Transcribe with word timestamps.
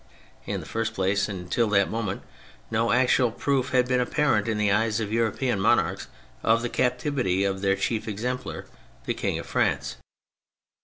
In 0.47 0.61
the 0.61 0.65
first 0.65 0.95
place, 0.95 1.29
until 1.29 1.67
that 1.69 1.91
moment 1.91 2.23
no 2.71 2.91
actual 2.91 3.29
proof 3.31 3.69
had 3.69 3.87
been 3.87 3.99
apparent 4.01 4.47
in 4.47 4.57
the 4.57 4.71
eyes 4.71 4.99
of 4.99 5.13
European 5.13 5.59
monarchs 5.59 6.07
of 6.41 6.63
the 6.63 6.69
captivity 6.69 7.43
of 7.43 7.61
their 7.61 7.75
chief 7.75 8.07
exemplar, 8.07 8.65
the 9.05 9.13
king 9.13 9.37
of 9.37 9.45
France. 9.45 9.97